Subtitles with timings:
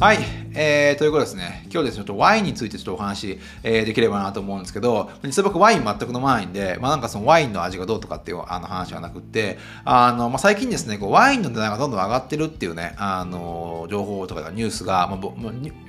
[0.00, 0.18] はい、
[0.52, 15.32] えー、ということですね、今日ですね、ちょっとワインについてちょっとお話、えー、できればなと思うんですけど、実際僕ワイン全く飲まないんで、まあなんかそのワインの味がどうとかっていうあの話はなくって、あの、まあ最近ですね、こうワインの値段がどんどん上がってるっていうね、あの、情報とかニュースが、まあ、ぼ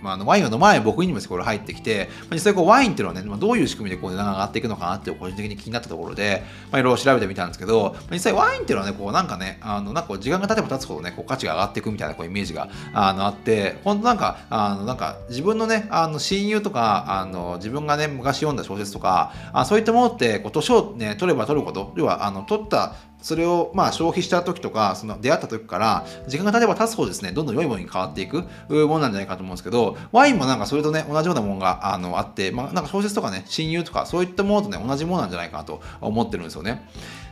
[0.01, 36.87] まあ、ワインを飲まない僕にもこれ入ってきて、まあ、実際こうワインっていうのはね、まあ、どういう仕組みでこう値段が上がっていくのかなっていう個人的に気になったところで、まあいろいろ調べてみたんですけど、実際ワインっていうのはね、こうなんかね、あの、なんか時間が経てば経つほどね、こう価値が上がっていくみたいなこうイメージがあのあって、本当なんか、あの、なんか自分のね、あの親友とか、あの自分がね、昔読んだ小説とか、あそういったものって、こう年をね、取れば取るほど、要は、あの、取ったそれをまあ消費した時とか、その出会った時から、時間が経てば経つほどですね、どんどん良いものに変わっていくものなんじゃないかと思うんですけど、ワインもなんかそれとね、同じようなものがあのあって、まあ、なんか小説とかね、親友とか、そういったものとね、同じものなんじゃないかなと思ってるんですよね。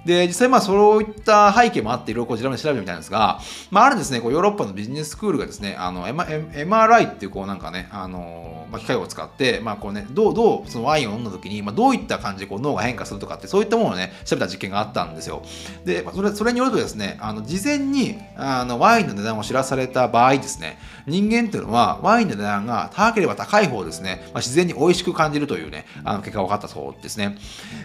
[0.06, 3.40] で、実際まあそういった背景もあっていろいろ調べてみたいんですが、
[3.72, 15.42] まああるですね、こうヨーロッパのビジネススクールがですね、あの、MRI っていうこうなんかね、あの、まあ、機械を使って、まあこうね、どう、どうそのワインを飲んだ時に、まあどういった感じでこう脳が変化するとかって、そういったものをね、調べた実験があったんですよ。
[15.86, 27.38] で、それ、それによるとですね、あの、事前に、あの、ワインの値段を知らされた場合ですね、人間っていうのは、ワインの値段が高ければ高い方ですね、まあ、自然に美味しく感じるというね、あの、結果が分かったそうですね。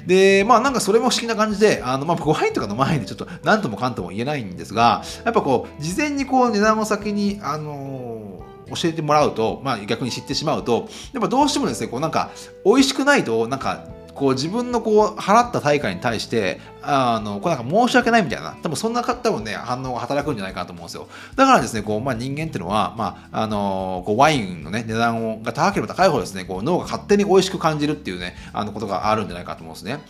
[0.06, 12.30] で、まあなんかそれも不思議な感じで、あの、まあワインとか飲まないんでちょっと何ともかんとも言えないんですが、やっぱこう、事前にこう値段を先に、あのー、教えてもらうと、まあ逆に知ってしまうと、やっぱどうしてもですね、こうなんか、
[12.64, 21.08] 美味しくないと、なんか、こう自分のこう払った対価に対してあのこうなんか申し訳ないみたいな多分そんな方もね反応が働くんじゃないかなと思うんですよ。
[21.34, 30.00] だからですねこう、まあ、人間っていうのは、まああのこうワインのね値段が高ければ高いほどですねこう脳が勝手に美味しく感じるっていうねあのことがあるんじゃないかと思うんですね。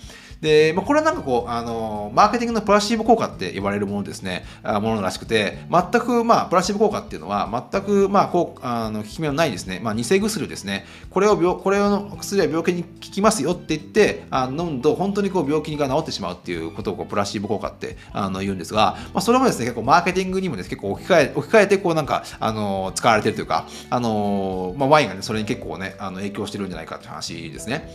[0.45, 27.89] で、まあ、これはなんかこう、あのマーケティングのプラシーボ効果って言われるものですね、あものらしくて、全く、まあ、プラシーボ効果っていうのは、全く、まあ、こう、あの、効き目のないですね、まあ、偽薬ですね、これを病、これの薬は病気に効きますよって言って、あ飲むと、本当にこう、病気が治ってしまうっていうことを、こう、プラシーボ効果ってあの言うんですが、まあ、それもですね、結構、マーケティングにもです、ね、結構置き換え、置き換えて、こう、なんか、あの使われてるというか、あのまあ、ワインがね、それに結構ね、あの影響してるんじゃないかっていう話ですね。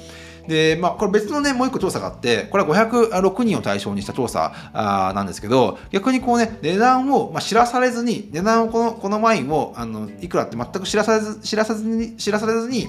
[0.49, 12.87] で、まあ、これ別のね、もう一個調査があって、これは506人を対象にした調査あなんですけど、逆にこうね、値段を、まあ、知らされずに、値段をこの、このワインを、あの、いくらって全く知らされず、知らさずに、知らされずに、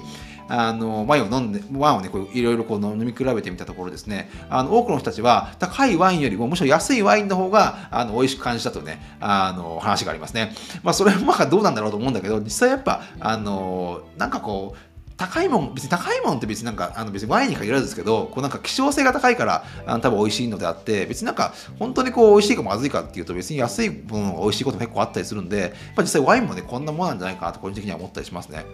[0.53, 10.53] あのワインを飲んで、ワインをね、こういろいろこう飲み比べてみたところですね、あの多くの人たちは高いワインよりもむしろ安いワインの方があの美味しく感じたとね、あの話がありますね。
[10.83, 14.90] まあそれはまあどうなんだろうと思うんだけど、実際やっぱ、あのなんかこう、
[15.21, 28.65] 高いもん別に高いもんって別になんかあの別にワインに限らずですけどこうなんか希少性が高いからあの多分美味しいのであって別になんか本当にこう美味しいかまずいかっていうと別に安いものが美味しいことも結構あったりするんでまあ実際ワインもねこんなもんなんじゃないかなと個人的には思ったりしますね。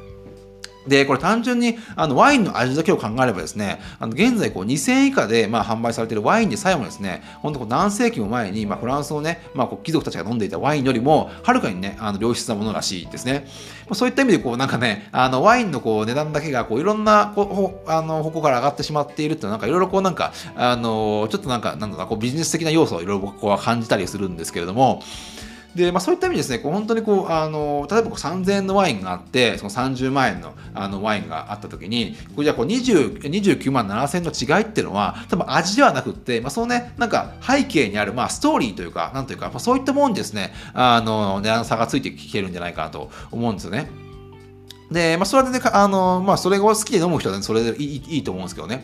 [0.88, 13.48] で、これ単純にあのワインの味だけを考えればですね、あの現在こう2000円以下でまあ販売されているワインでさえもですね、本当こう何世紀も前にまあフランスのね、まあ、こう貴族たちが飲んでいたワインよりもはるかにね、あの良質なものらしいですね。
[13.88, 25.02] まあ、そういった意味でこうなんかね、あのワインのこう値段だけがこういろんなこうあの方向から上がってしまっているっていうのはなんかいろいろこうなんか、あのちょっとなんかなんだろうこうビジネス的な要素をいろいろ僕は感じたりするんですけれども、
[25.76, 43.90] で、まあ、そういった意味ですね、こう本当にこう、あの、例えばこう3000円のワインがあって、その30万円のあのワインがあった時に、これじゃあこう20 29万7000円の違いっていうのは、多分味ではなくって、まあ、そのね、なんか背景にある、まあ、ストーリーというか、なんというか、まあ、そういったものにですね、あの、値段の差がついてきてるんじゃないかなと思うんですよね。
[44.92, 48.84] で、まあ、それでね、あの、まあ、それを好きで飲む人は、ね、それでいいいいと思うんですけどね。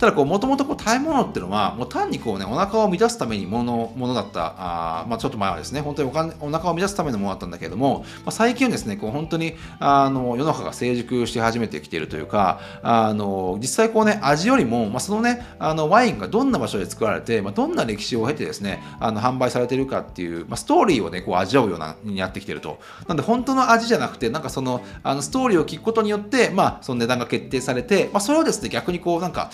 [0.00, 22.80] ただこう、もともとこう食べ物っていうのは、もう単にこうね、お腹を満たすためにものものだった、あまあちょっと前はですね、本当にお金お腹を満たすためのものだったんだけれども、まあ、最近はですね、こう本当にあの世の中が成熟し始めてきているというか、あの実際こうね、味よりも、まあ、そのね、あのワインがどんな場所で作られて、まあ、どんな歴史を経てですね、あの販売されているかっていう、まあ、ストーリーをね、こう味わうようなになってきてると。
[23.06, 29.50] なんで本当の味じゃなくて、なんかそのあのストーリーを聞くことによって、まあその値段が決定されて、まあそれをですね、逆にこうなんか、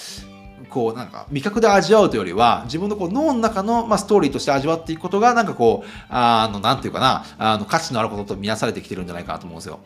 [0.71, 9.81] こうなんか味覚で味わうというよりは自分のこう脳の中の、まあ、ストーリーとして味わっていくことがなんかこうあのなんていうかなあの価値のあることと見なされてきてるんじゃないかなと思うんですよ。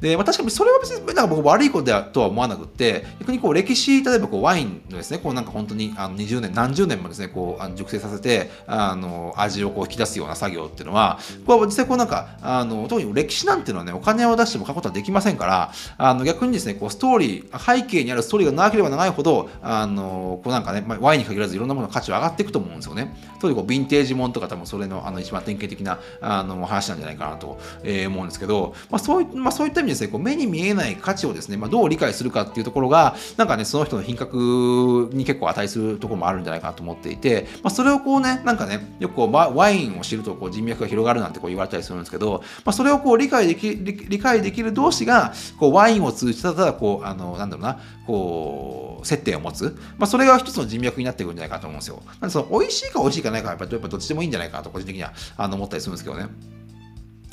[0.00, 23.14] で、まあ、確かにそれは別になんか僕悪いことだとは思わなくて、逆にこう歴史、例えばこうワインのですね、こうなんか本当にあの20年、何十年もですね、こうあの熟成させて、あの味をこう引き出すような作業っていうのは、これは実際こうなんか、あの特に歴史なんていうのはね、お金を出しても書くことはできませんから、あの逆にですね、こうストーリー、背景にあるストーリーが長ければ長いほど、あのこうなんかね、まあ、ワインに限らずいろんなものの価値は上がっていくと思うんですよね。
[23.34, 52.02] 特にこうヴィンテージもんとか多分それのあの一番典型的なあの話なんじゃないかなと、えー、思うんですけど、まあ、そういまあ、そういった意味ですね、こう目に見えない価値をですね、まあ、どう理解するかっていうところが、なんかね、その人の品格に結構値するところもあるんじゃないかなと思っていて、まあ、それをこうね、なんかね、よくこうワインを知るとこう人脈が広がるなんてこう言われたりするんですけど、まあ、それをこう理解でき理解できる同士が、こうワインを通じてただこう、あの、なんだろうな、こう、接点を持つ、まあ、それが一つの人脈になってくるんじゃないかと思うんですよ。
[52.20, 56.59] なんでその美味しいか美味しいかないかやっぱりどっちでもいいんじゃないかなと個人的にはあの思ったりするんですけどね。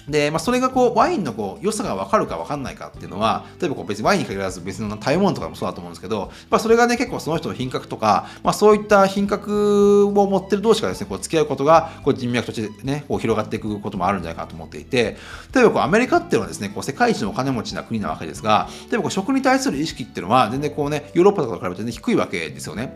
[0.08, 15.18] で、まあ、それがこうワインのこう良さが分かるか分かんないかっていうのは例えばこう別にワインに限らず別の食べ物とかもそうだと思うんですけど、まあ、それがね結構その人の品格とか、まあ、そういった品格を持ってる同士がですねこう付き合うことがこう人脈としてねこう広がっていくこともあるんじゃないかと思っていて
[15.54, 22.96] 例えばこうアメリカっていうのはですねこう世界一のお金持ちな国なわけですが例えばこう食に対する意識っていうのは全然こうねヨーロッパとかと比べて全然低いわけですよね。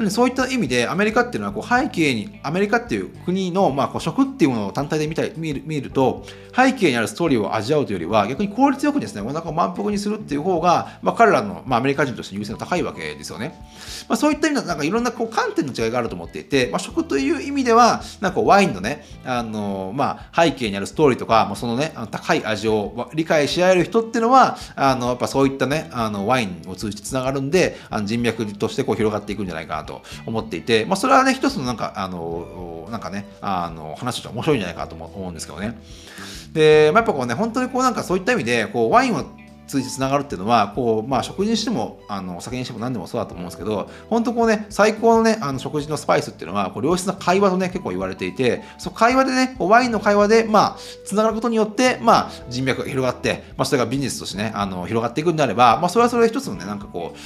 [0.00, 6.24] なのでそういった意味でアメリカっていうのはこう背景にアメリカっていう国のまあこう食っていうものを単体で見たり見る見ると
[6.54, 13.54] 背景にあるストーリーを味わうというよりは逆に効率よくですねお腹を満腹にするっていう方が、まあ、彼らの、まあ、アメリカ人として優先が高いわけですよね。
[14.08, 35.78] まあ、そういった意味でなんかいろんなこう観点の違いがあると思っていて、まあ、食という意味ではなんかワインのねあの、まあ、背景にあるストーリーとか、まあ、そのね高い味を理解し合える人っていうのはあのやっぱそういったねあのワインを通じてつながるんであの人脈としてこう広がっていくんじゃないかなと思っていて、まあ、それはね一つのなんかあのなんかねあの話として面白いんじゃないかなと思うんですけどね。
[36.52, 39.24] で、まあ、やっぱこうね本当にこうなんかそういった意味でこうワインを
[39.70, 57.18] 通じてつながるっていうのはこう、まあ、食事にしてもあのお酒にしても何でもそうだと思うんですけど本当こうね最高のねあの食事のスパイスっていうのはこう良質な会話とね結構言われていてその会話でねワインの会話でまあつながることによってまあ人脈が広がって、まあ、それがビジネスとしてねあの広がっていくんであれば、まあ、それはそれ一つのねなんかこう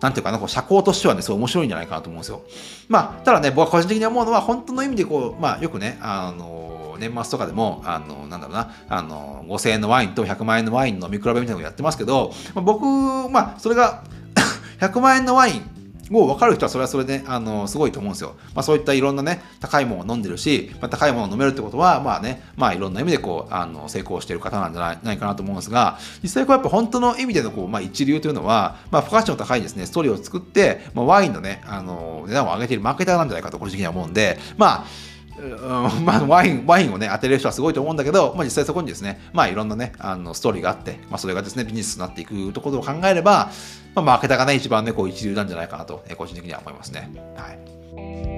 [0.00, 2.42] なんていうかな、こう社交としてはね、すごい面白いんじゃないかなと思うんですよ。
[2.86, 12.84] まあ、ただね、僕は個人的に思うのは、本当の意味でこう、まあ、よくね、あの年末とかでも、あの、なんだろうな、あの、5000円のワインと100万円のワインの見比べみたいなのをやってますけど、まあ、僕、
[13.30, 14.04] まあ、それが
[14.80, 15.76] 100万円のワイン
[16.12, 18.36] を分かる人はそれはそれで、あの、すごいと思うんですよ。
[18.54, 34.86] まあそういったいろんなね、高いものを飲んでるし、まあ、高いものを飲めるってことは、まあね、まあいろんな意味でこう、あの、成功している方なんじゃないかなと思うんですが、実際こうやっぱ本当の意味でのこう、まあ一流というのは、まあ付加価値の高いですね、ストーリーを作って、まあワインのね、あの、値段を上げているマーケターなんじゃないかと個人的には思うんで、まあ、
[35.38, 43.50] うんまあ、ワイン、ワインをね、当てれる人はすごいと思うんだけど、まあ実際そこにですね、まあいろんなね、あの、ストーリーがあって、まあそれがですね、ビジネスになっていくところを考えれば、
[43.94, 47.10] まあマーケタがね、一番ね、こう一流なんじゃないかなと、個人的には思いますね。
[47.36, 48.35] はい。